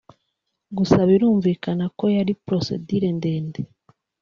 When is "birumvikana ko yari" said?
1.09-2.33